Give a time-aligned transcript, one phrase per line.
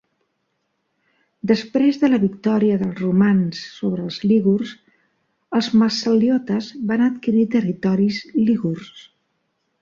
[1.49, 4.71] Després de la victòria dels romans sobre els lígurs,
[5.61, 8.91] els massaliotes van adquirir territoris lígurs.